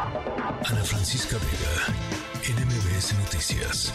[0.00, 1.92] Ana Francisca Vega,
[2.54, 3.92] NMBS Noticias.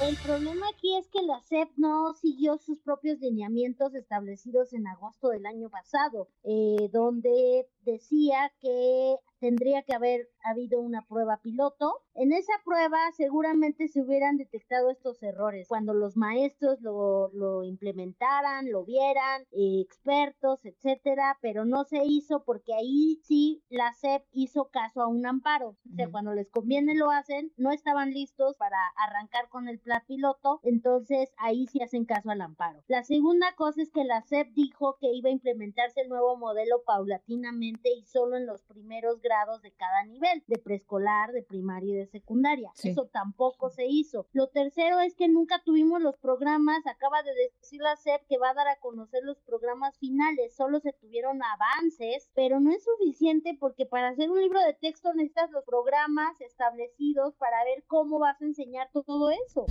[0.00, 5.28] El problema aquí es que la SEP no siguió sus propios lineamientos establecidos en agosto
[5.28, 12.00] del año pasado, eh, donde decía que tendría que haber habido una prueba piloto.
[12.14, 18.70] En esa prueba seguramente se hubieran detectado estos errores cuando los maestros lo, lo implementaran,
[18.70, 24.70] lo vieran, eh, expertos, etcétera, pero no se hizo porque ahí sí la SEP hizo
[24.70, 25.76] caso a un amparo.
[25.92, 30.02] O sea, cuando les conviene lo hacen, no estaban listos para arrancar con el plan
[30.06, 32.82] piloto, entonces ahí sí hacen caso al amparo.
[32.86, 36.82] La segunda cosa es que la SEP dijo que iba a implementarse el nuevo modelo
[36.86, 41.98] paulatinamente y solo en los primeros grados de cada nivel, de preescolar, de primaria y
[41.98, 42.72] de secundaria.
[42.82, 44.26] Eso tampoco se hizo.
[44.32, 48.50] Lo tercero es que nunca tuvimos los programas, acaba de decir la SEP que va
[48.50, 53.56] a dar a conocer los programas finales, solo se tuvieron avances, pero no es suficiente
[53.58, 58.40] porque para hacer un libro de texto necesitas los programas establecidos para ver cómo vas
[58.40, 59.66] a enseñar todo eso.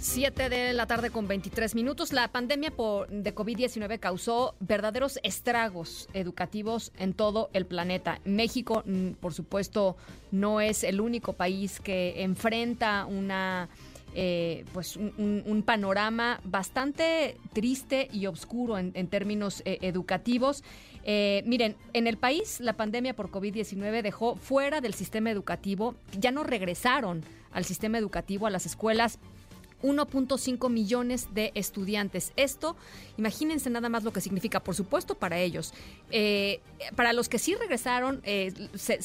[0.00, 2.12] 7 de la tarde con 23 minutos.
[2.12, 8.20] La pandemia por, de COVID-19 causó verdaderos estragos educativos en todo el planeta.
[8.24, 9.96] México, mm, por supuesto,
[10.30, 13.68] no es el único país que enfrenta una...
[14.14, 20.64] Eh, pues un, panorama bastante triste y oscuro en, términos eh, educativos.
[21.04, 26.32] Eh, miren, en el país la pandemia por COVID-19 dejó fuera del sistema educativo, ya
[26.32, 29.18] no regresaron al sistema educativo, a las escuelas
[29.82, 32.32] 1.5 millones de estudiantes.
[32.36, 32.76] Esto,
[33.16, 35.72] imagínense nada más lo que significa, por supuesto, para ellos.
[36.10, 36.60] Eh,
[36.96, 38.52] para los que sí regresaron, eh,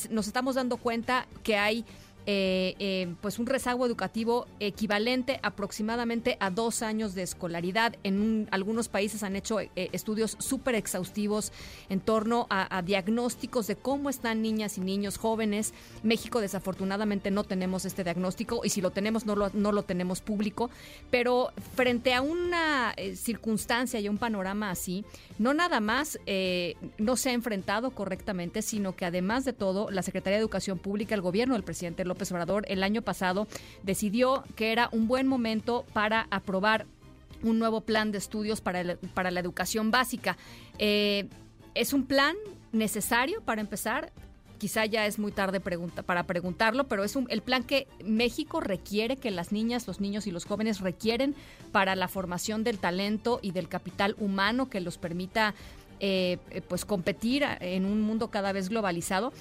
[0.09, 1.85] nos estamos dando cuenta que hay
[2.25, 7.97] eh, eh, pues un rezago educativo equivalente aproximadamente a dos años de escolaridad.
[8.03, 11.51] En algunos países han hecho eh, estudios súper exhaustivos
[11.89, 15.73] en torno a, diagnósticos de cómo están niñas y niños jóvenes.
[16.01, 20.21] México desafortunadamente no tenemos este diagnóstico y si lo tenemos no lo, no lo tenemos
[20.21, 20.69] público,
[21.11, 25.03] pero frente a una circunstancia y un panorama así,
[25.39, 26.19] no nada más
[26.97, 31.15] no se ha enfrentado correctamente, sino que además de todo, la Secretaría de Educación Pública,
[31.15, 33.47] el gobierno del presidente López Obrador el año pasado
[33.83, 36.85] decidió que era un buen momento para aprobar
[37.43, 40.37] un nuevo plan de estudios para, para la educación básica.
[40.79, 41.27] Eh,
[41.75, 42.35] ¿Es un plan
[42.71, 44.11] necesario para empezar?
[44.57, 49.17] Quizá ya es muy tarde para preguntarlo, pero es un, el plan que México requiere,
[49.17, 51.35] que las niñas, los niños y los jóvenes requieren
[51.73, 55.53] para la formación del talento y del capital humano que los permita
[56.05, 56.37] eh,
[56.67, 59.31] pues competir en un mundo cada vez globalizado.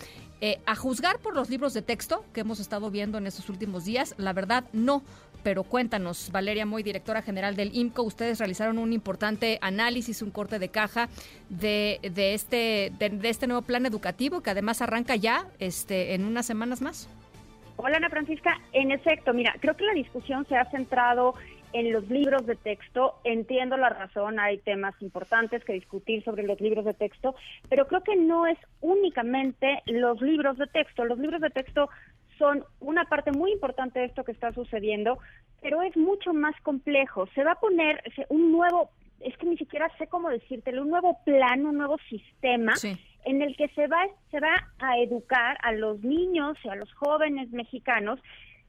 [0.41, 3.85] Eh, a juzgar por los libros de texto que hemos estado viendo en estos últimos
[3.85, 5.03] días, la verdad no.
[5.43, 10.61] Pero cuéntanos, Valeria Moy, directora general del IMCO, ustedes realizaron un importante análisis, un corte
[10.61, 11.09] de caja
[11.49, 16.47] de, de este, de, este nuevo plan educativo que además arranca ya este, en unas
[16.47, 17.09] semanas más.
[17.77, 21.35] Hola Ana Francisca, en efecto, mira, creo que la discusión se ha centrado
[21.73, 23.19] en los libros de texto.
[23.25, 27.35] Entiendo la razón, hay temas importantes que discutir sobre los libros de texto,
[27.69, 31.05] pero creo que no es únicamente los libros de texto.
[31.05, 31.89] Los libros de texto
[32.39, 35.19] son una parte muy importante de esto que está sucediendo,
[35.61, 37.27] pero es mucho más complejo.
[37.35, 38.91] Se va a poner un nuevo,
[39.21, 42.75] es que ni siquiera sé cómo decírtelo, un nuevo plan, un nuevo sistema.
[43.25, 46.93] en el que se va, se va a educar a los niños y a los
[46.95, 48.19] jóvenes mexicanos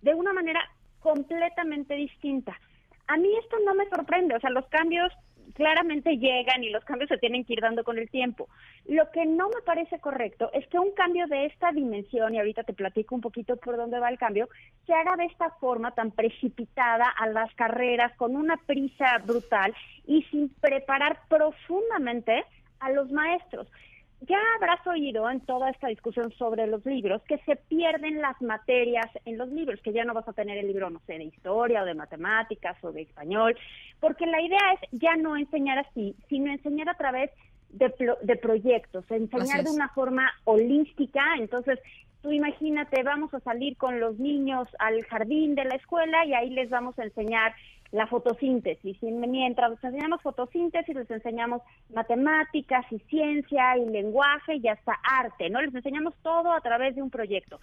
[0.04, 0.62] de una manera
[1.00, 2.56] completamente distinta.
[3.08, 3.86] A mí esto no me
[4.36, 5.12] o sea, los cambios
[5.54, 8.50] claramente llegan y los cambios se tienen que ir dando con el tiempo.
[8.86, 12.64] Lo que no me parece correcto es que un cambio de esta dimensión, y ahorita
[12.64, 14.50] te platico un poquito por dónde va el cambio,
[14.86, 19.74] se haga de esta forma tan precipitada a las carreras, con una prisa brutal
[20.06, 22.44] y sin preparar profundamente
[22.80, 23.68] a los maestros
[24.28, 29.08] ya habrás oído en toda esta discusión sobre los libros que se pierden las materias
[29.26, 31.84] en los libros, que ya no vas a tener el libro, no sé, de historia
[31.84, 33.56] o de matemáticas o de español,
[34.00, 37.32] porque la idea es ya no enseñar así, sino enseñar a través
[37.70, 37.92] de,
[38.22, 41.80] de proyectos, enseñar de una forma holística, entonces
[42.22, 46.50] tú imagínate, vamos a salir con los niños al jardín de la escuela y ahí
[46.52, 47.54] les vamos a enseñar
[47.94, 48.98] la fotosíntesis.
[49.02, 51.62] Y mientras les enseñamos fotosíntesis, les enseñamos
[51.94, 55.62] matemáticas y ciencia y lenguaje y hasta arte, ¿no?
[55.62, 57.62] Les enseñamos todo a través de un proyecto.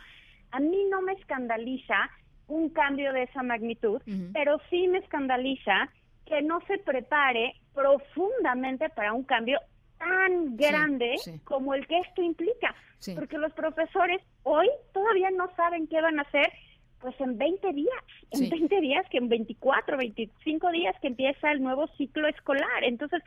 [0.53, 2.11] A mí no me escandaliza
[2.47, 4.00] un cambio de esa magnitud,
[4.32, 5.88] pero sí me escandaliza
[6.27, 9.59] que no se prepare profundamente para un cambio
[9.99, 12.75] tan grande como el que esto implica,
[13.17, 16.53] porque los profesores hoy todavía no saben qué van a hacer
[17.00, 21.62] pues en 20 días, en 20 días, que en 24, 25 días que empieza el
[21.62, 22.85] nuevo ciclo escolar.
[22.85, 23.23] Entonces,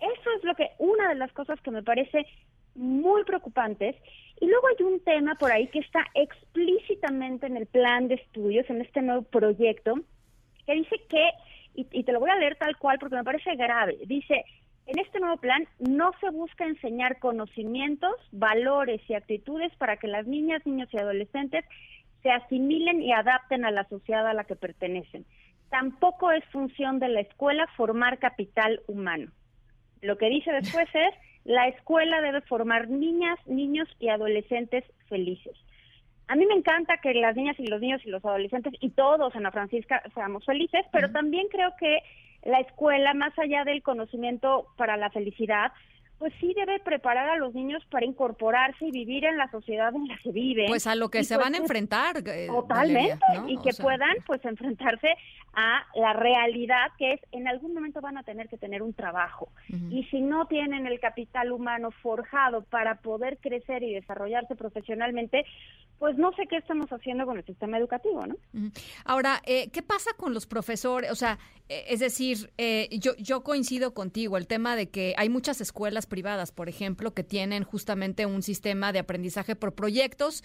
[0.00, 2.26] eso es lo que, una de las cosas que me parece
[2.74, 3.96] muy preocupantes.
[4.40, 8.68] Y luego hay un tema por ahí que está explícitamente en el plan de estudios,
[8.68, 9.94] en este nuevo proyecto,
[10.66, 11.30] que dice que,
[11.74, 14.44] y, y te lo voy a leer tal cual porque me parece grave, dice,
[14.86, 20.26] en este nuevo plan no se busca enseñar conocimientos, valores y actitudes para que las
[20.26, 21.64] niñas, niños y adolescentes
[22.24, 25.26] se asimilen y adapten a la sociedad a la que pertenecen.
[25.68, 29.30] Tampoco es función de la escuela formar capital humano.
[30.00, 35.54] Lo que dice después es, la escuela debe formar niñas, niños y adolescentes felices.
[36.26, 39.34] A mí me encanta que las niñas y los niños y los adolescentes y todos
[39.34, 41.98] en la Francisca seamos felices, pero también creo que
[42.42, 45.72] la escuela, más allá del conocimiento para la felicidad,
[46.24, 50.08] pues sí debe preparar a los niños para incorporarse y vivir en la sociedad en
[50.08, 50.68] la que viven.
[50.68, 52.16] Pues a lo que se pues van a enfrentar.
[52.26, 55.08] Eh, totalmente, y que puedan pues enfrentarse
[55.52, 59.50] a la realidad que es en algún momento van a tener que tener un trabajo.
[59.90, 65.44] Y si no tienen el capital humano forjado para poder crecer y desarrollarse profesionalmente,
[65.98, 68.36] pues no sé qué estamos haciendo con el sistema educativo, ¿no?
[69.04, 71.10] Ahora, eh, ¿qué pasa con los profesores?
[71.10, 71.38] O sea,
[71.68, 76.06] eh, es decir, eh, yo, yo coincido contigo, el tema de que hay muchas escuelas
[76.06, 80.42] privadas, por ejemplo, que tienen justamente un sistema de aprendizaje por proyectos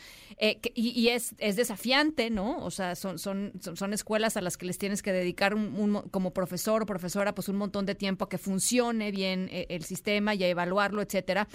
[0.76, 2.64] y, es, es desafiante, ¿no?
[2.64, 6.32] O sea, son, son, son, escuelas a las que les tienes que dedicar un, como
[6.32, 10.44] profesor o profesora pues un montón de tiempo a que funcione bien el sistema y
[10.44, 11.48] a evaluarlo, etcétera.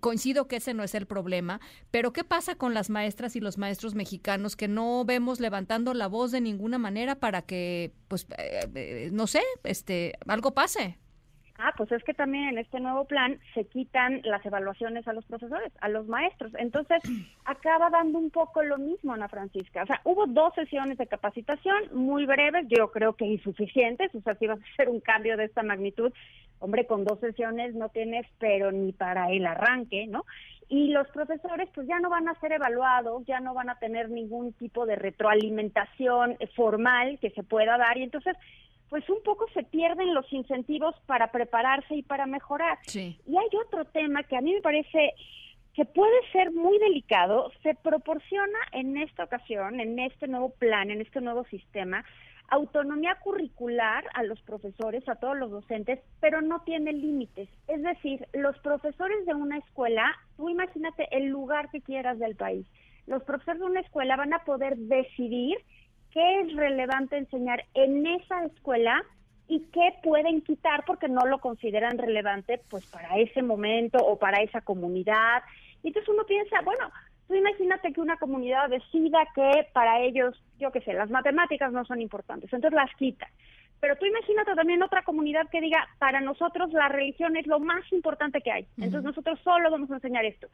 [0.00, 1.60] coincido que ese no es el problema,
[1.90, 6.06] pero ¿qué pasa con las maestras y los maestros mexicanos que no vemos levantando la
[6.06, 10.96] voz de ninguna manera para que, pues, eh, eh, no sé, este, algo pase?
[11.64, 15.24] Ah, pues es que también en este nuevo plan se quitan las evaluaciones a los
[15.26, 16.50] profesores, a los maestros.
[16.58, 17.00] Entonces,
[17.44, 19.84] acaba dando un poco lo mismo, Ana Francisca.
[19.84, 24.12] O sea, hubo dos sesiones de capacitación muy breves, yo creo que insuficientes.
[24.12, 26.12] O sea, si vas a hacer un cambio de esta magnitud,
[26.58, 30.24] hombre, con dos sesiones no tienes, pero ni para el arranque, ¿no?
[30.68, 34.08] y los profesores pues ya no van a ser evaluados, ya no van a tener
[34.08, 38.34] ningún tipo de retroalimentación formal que se pueda dar y entonces
[38.92, 42.76] pues un poco se pierden los incentivos para prepararse y para mejorar.
[42.82, 43.18] Sí.
[43.26, 45.14] Y hay otro tema que a mí me parece
[45.72, 51.00] que puede ser muy delicado, se proporciona en esta ocasión, en este nuevo plan, en
[51.00, 52.04] este nuevo sistema,
[52.48, 57.48] autonomía curricular a los profesores, a todos los docentes, pero no tiene límites.
[57.68, 60.04] Es decir, los profesores de una escuela,
[60.36, 62.66] tú imagínate el lugar que quieras del país,
[63.06, 65.56] los profesores de una escuela van a poder decidir
[66.12, 69.02] qué es relevante enseñar en esa escuela
[69.48, 74.42] y qué pueden quitar porque no lo consideran relevante pues para ese momento o para
[74.42, 75.42] esa comunidad.
[75.82, 76.90] Y entonces uno piensa, bueno,
[77.34, 82.00] imagínate que una comunidad decida que para ellos, yo qué sé, las matemáticas no son
[82.00, 83.28] importantes, entonces las quita.
[83.80, 87.90] Pero tú imagínate también otra comunidad que diga, para nosotros la religión es lo más
[87.92, 90.46] importante que hay, entonces nosotros solo vamos a enseñar esto.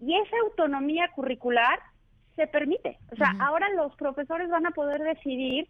[0.00, 1.78] Y esa autonomía curricular
[2.36, 2.98] se permite.
[3.12, 5.68] O sea, ahora los profesores van a poder decidir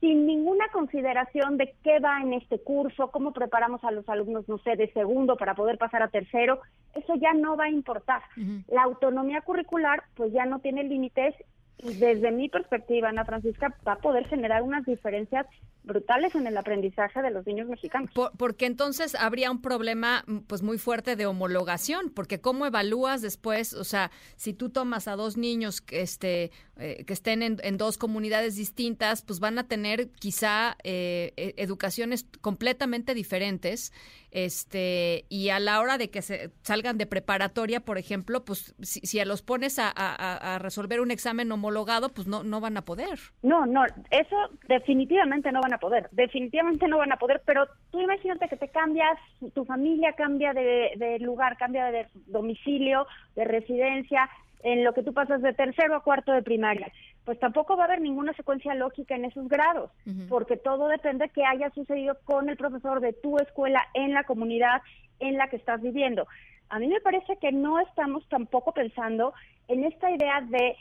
[0.00, 4.58] sin ninguna consideración de qué va en este curso, cómo preparamos a los alumnos, no
[4.58, 6.60] sé, de segundo para poder pasar a tercero,
[6.94, 8.22] eso ya no va a importar.
[8.68, 11.34] La autonomía curricular pues ya no tiene límites
[11.82, 15.46] desde mi perspectiva, Ana Francisca, va a poder generar unas diferencias
[15.84, 18.10] brutales en el aprendizaje de los niños mexicanos.
[18.38, 23.74] porque entonces habría un problema mm, pues muy fuerte de homologación, porque cómo evalúas después,
[23.74, 28.56] o sea, si tú tomas a dos niños este eh, que estén en, dos comunidades
[28.56, 33.92] distintas, pues van a tener quizá eh, e, educaciones completamente diferentes,
[34.30, 39.00] este y a la hora de que se salgan de preparatoria, por ejemplo, pues si,
[39.00, 43.18] si los pones a, resolver un examen homologado, pues no no van a poder.
[43.42, 48.00] No, no, eso definitivamente no van a poder, definitivamente no van a poder, pero tú
[48.00, 49.18] imagínate que te cambias,
[49.54, 54.28] tu familia cambia de, lugar, cambia de domicilio, de residencia,
[54.64, 56.90] en lo que tú pasas de tercero a cuarto de primaria,
[57.24, 59.90] pues tampoco va a haber ninguna secuencia lógica en esos grados,
[60.28, 64.24] porque todo depende de qué haya sucedido con el profesor de tu escuela en la
[64.24, 64.80] comunidad
[65.20, 66.26] en la que estás viviendo.
[66.70, 69.34] A mí me parece que no estamos tampoco pensando
[69.68, 70.76] en esta idea de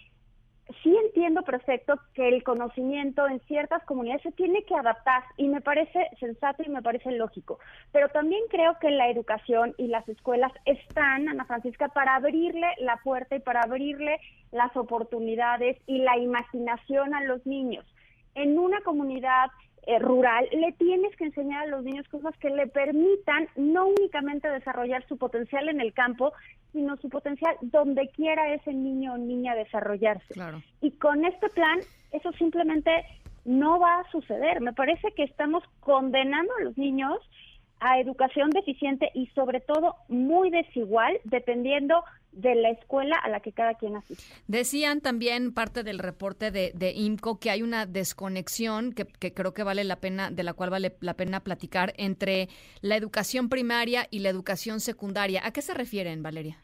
[0.81, 5.61] sí entiendo perfecto que el conocimiento en ciertas comunidades se tiene que adaptar y me
[5.61, 7.59] parece sensato y me parece lógico,
[7.91, 12.97] pero también creo que la educación y las escuelas están, Ana Francisca, para abrirle la
[12.97, 14.19] puerta y para abrirle
[14.51, 17.85] las oportunidades y la imaginación a los niños.
[18.35, 19.49] En una comunidad
[19.85, 24.49] eh, rural, le tienes que enseñar a los niños cosas que le permitan no únicamente
[24.49, 26.31] desarrollar su potencial en el campo,
[26.71, 30.33] sino su potencial donde quiera ese niño o niña desarrollarse.
[30.81, 31.79] Y con este plan,
[32.11, 32.91] eso simplemente
[33.45, 34.61] no va a suceder.
[34.61, 37.19] Me parece que estamos condenando a los niños
[37.79, 43.51] a educación deficiente y sobre todo muy desigual dependiendo de la escuela a la que
[43.51, 44.23] cada quien asiste.
[44.47, 49.63] Decían también parte del reporte de, de IMCO que hay una desconexión que, creo que
[49.63, 52.49] vale la pena, de la cual vale la pena platicar entre
[52.81, 55.41] la educación primaria y la educación secundaria.
[55.45, 56.57] ¿A qué se refieren, Valeria?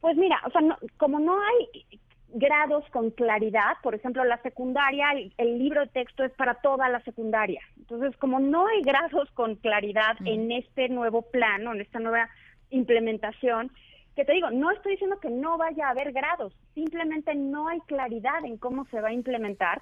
[0.00, 0.60] Pues mira, o sea,
[0.96, 1.98] como no hay
[2.32, 7.00] grados con claridad, por ejemplo, la secundaria, el, libro de texto es para toda la
[7.00, 7.60] secundaria.
[7.76, 12.28] Entonces, como no hay grados con claridad en este nuevo plano, en esta nueva
[12.70, 13.72] implementación,
[14.20, 17.80] que te digo, no estoy diciendo que no vaya a haber grados, simplemente no hay
[17.80, 19.78] claridad en cómo se va a implementar,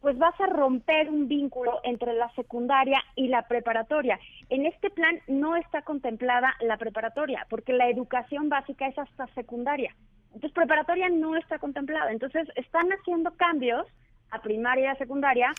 [0.00, 4.20] pues vas a romper un vínculo entre la secundaria y la preparatoria.
[4.48, 9.92] En este plan no está contemplada la preparatoria, porque la educación básica es hasta secundaria.
[10.26, 12.12] Entonces, preparatoria no está contemplada.
[12.12, 13.88] Entonces, están haciendo cambios
[14.30, 15.50] a primaria y a secundaria,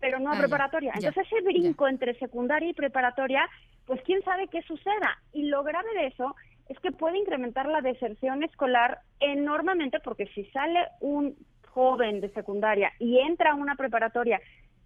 [0.00, 0.92] pero no a ah, preparatoria.
[0.94, 3.46] Entonces, ese brinco entre secundaria y preparatoria,
[3.84, 5.18] pues quién sabe qué suceda.
[5.34, 6.34] Y lo grave de eso
[6.68, 11.36] es que puede incrementar la deserción escolar enormemente porque si sale un
[11.68, 14.40] joven de secundaria y entra a una preparatoria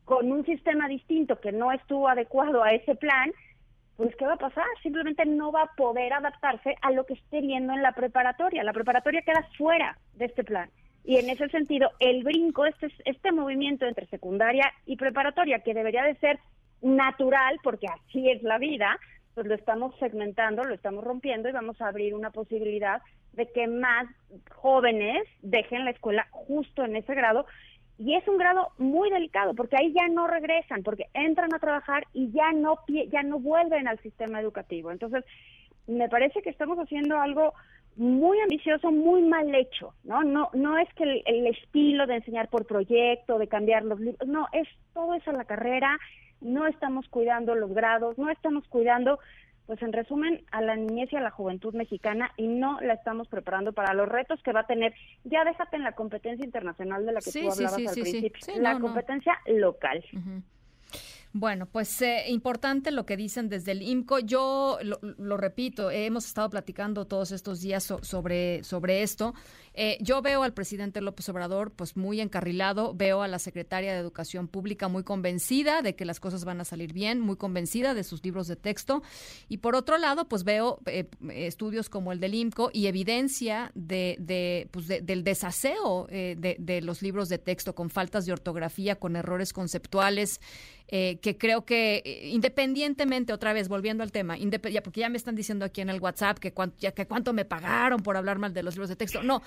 [0.04, 3.30] con un sistema distinto que no estuvo adecuado a ese plan,
[3.96, 4.64] pues ¿qué va a pasar?
[4.82, 8.64] Simplemente no va a poder adaptarse a lo que esté viendo en la preparatoria.
[8.64, 10.70] La preparatoria queda fuera de este plan.
[11.04, 16.04] Y en ese sentido, el brinco, este, este movimiento entre secundaria y preparatoria, que debería
[16.04, 16.38] de ser
[16.80, 18.98] natural, porque así es la vida,
[19.38, 23.02] pues lo estamos segmentando, lo estamos rompiendo y vamos a abrir una posibilidad
[23.34, 24.08] de que más
[24.50, 27.46] jóvenes dejen la escuela justo en ese grado.
[27.98, 32.04] Y es un grado muy delicado porque ahí ya no regresan, porque entran a trabajar
[32.12, 34.90] y ya no, ya no vuelven al sistema educativo.
[34.90, 35.24] Entonces,
[35.86, 37.54] me parece que estamos haciendo algo
[37.98, 40.22] muy ambicioso, muy mal hecho, ¿no?
[40.22, 44.26] No, no es que el, el estilo de enseñar por proyecto, de cambiar los libros,
[44.28, 45.98] no, es todo eso la carrera,
[46.40, 49.18] no estamos cuidando los grados, no estamos cuidando,
[49.66, 53.28] pues en resumen, a la niñez y a la juventud mexicana y no la estamos
[53.28, 54.94] preparando para los retos que va a tener.
[55.24, 59.38] Ya déjate en la competencia internacional de la que tú hablabas al principio, la competencia
[59.46, 60.04] local.
[61.40, 64.18] Bueno, pues eh, importante lo que dicen desde el IMCO.
[64.18, 69.34] Yo lo, repito, hemos estado platicando todos estos días sobre, sobre esto.
[69.80, 74.00] Eh, yo veo al presidente López Obrador pues muy encarrilado, veo a la secretaria de
[74.00, 78.02] Educación Pública muy convencida de que las cosas van a salir bien, muy convencida de
[78.02, 79.04] sus libros de texto.
[79.48, 84.16] Y por otro lado, pues veo eh, estudios como el del IMCO y evidencia de,
[84.18, 89.14] de pues del desaseo de, de los libros de texto con faltas de ortografía, con
[89.14, 90.40] errores conceptuales.
[90.90, 95.18] Eh, que creo que eh, independientemente, otra vez volviendo al tema, ya, porque ya me
[95.18, 98.38] están diciendo aquí en el WhatsApp que, cuánto, ya, que cuánto me pagaron por hablar
[98.38, 99.22] mal de los libros de texto.
[99.22, 99.42] No,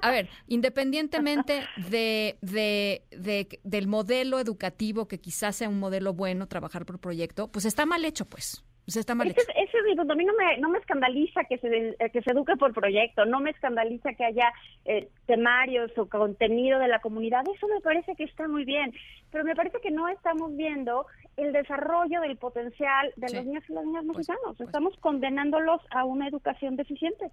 [0.00, 6.46] a, ver, independientemente de, de, de, del modelo educativo, que quizás sea un modelo bueno,
[6.46, 8.64] trabajar por proyecto, pues está mal hecho, pues.
[8.84, 9.78] Pues está mal ese, ese
[10.12, 13.40] a mí no me, no me escandaliza que se, que se eduque por proyecto, no
[13.40, 14.52] me escandaliza que haya
[14.84, 18.92] eh, temarios o contenido de la comunidad, eso me parece que está muy bien,
[19.34, 23.72] pero me parece que no estamos viendo el desarrollo del potencial de los niños y
[23.72, 24.68] las niñas pues, mexicanos, pues.
[24.68, 27.32] estamos condenándolos a una educación deficiente.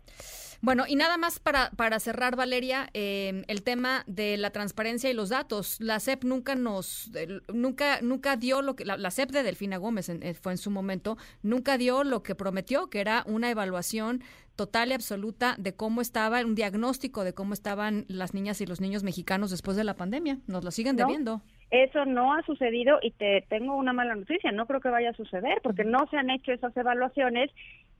[0.61, 5.13] Bueno, y nada más para, para cerrar, Valeria, eh, el tema de la transparencia y
[5.13, 5.79] los datos.
[5.79, 7.11] La SEP nunca nos,
[7.53, 10.71] nunca, nunca dio lo que, la, la SEP de Delfina Gómez eh, fue en su
[10.71, 14.23] momento, nunca dio lo que prometió, que era una evaluación
[14.55, 18.81] total y absoluta de cómo estaba, un diagnóstico de cómo estaban las niñas y los
[18.81, 20.39] niños mexicanos después de la pandemia.
[20.47, 21.43] Nos lo siguen debiendo.
[21.71, 25.13] Eso no ha sucedido y te tengo una mala noticia, no creo que vaya a
[25.13, 27.49] suceder porque no se han hecho esas evaluaciones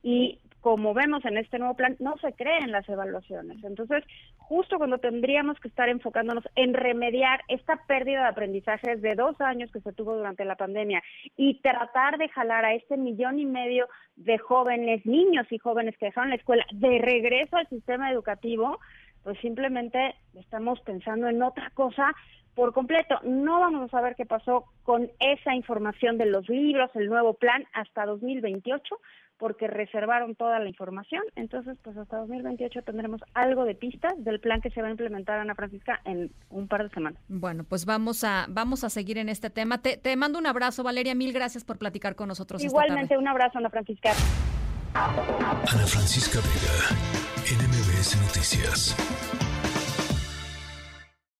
[0.02, 3.62] y como vemos en este nuevo plan, no se creen las evaluaciones.
[3.64, 4.04] Entonces,
[4.36, 9.72] justo cuando tendríamos que estar enfocándonos en remediar esta pérdida de aprendizajes de dos años
[9.72, 11.02] que se tuvo durante la pandemia
[11.36, 16.06] y tratar de jalar a este millón y medio de jóvenes, niños y jóvenes que
[16.06, 18.78] dejaron la escuela de regreso al sistema educativo,
[19.24, 22.12] pues simplemente estamos pensando en otra cosa
[22.54, 23.18] por completo.
[23.22, 27.64] No vamos a saber qué pasó con esa información de los libros, el nuevo plan,
[27.72, 28.96] hasta 2028,
[29.38, 31.22] porque reservaron toda la información.
[31.34, 35.38] Entonces, pues hasta 2028 tendremos algo de pistas del plan que se va a implementar,
[35.38, 37.20] Ana Francisca, en un par de semanas.
[37.28, 39.78] Bueno, pues vamos a, vamos a seguir en este tema.
[39.78, 41.14] Te, te mando un abrazo, Valeria.
[41.14, 42.62] Mil gracias por platicar con nosotros.
[42.62, 44.10] Igualmente, un abrazo, Ana Francisca.
[44.94, 46.96] Ana Francisca Vega,
[47.50, 49.51] NMBS Noticias.